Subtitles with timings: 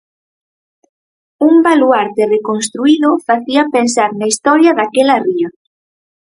[1.47, 5.49] Un baluarte reconstruído facía pensar na historia daquela ría.